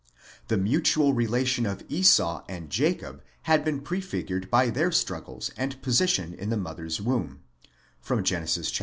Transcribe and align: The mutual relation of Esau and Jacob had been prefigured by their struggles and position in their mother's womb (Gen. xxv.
The 0.47 0.57
mutual 0.57 1.13
relation 1.13 1.67
of 1.67 1.83
Esau 1.87 2.43
and 2.49 2.71
Jacob 2.71 3.21
had 3.43 3.63
been 3.63 3.81
prefigured 3.81 4.49
by 4.49 4.71
their 4.71 4.91
struggles 4.91 5.51
and 5.55 5.79
position 5.83 6.33
in 6.33 6.49
their 6.49 6.57
mother's 6.57 6.99
womb 6.99 7.41
(Gen. 8.09 8.23
xxv. 8.41 8.79